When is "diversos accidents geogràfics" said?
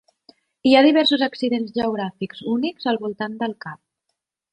0.85-2.41